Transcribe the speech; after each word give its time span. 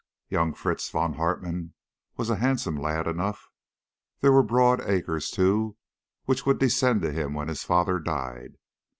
Young 0.29 0.55
Fritz 0.55 0.89
von 0.89 1.13
Hartmann 1.13 1.75
was 2.17 2.31
a 2.31 2.37
handsome 2.37 2.75
lad 2.75 3.05
enough. 3.05 3.51
There 4.21 4.31
were 4.31 4.41
broad 4.41 4.81
acres, 4.81 5.29
too, 5.29 5.77
which 6.25 6.43
would 6.43 6.57
descend 6.57 7.03
to 7.03 7.11
him 7.13 7.35
when 7.35 7.49
his 7.49 7.63
father 7.63 7.99
died. 7.99 8.57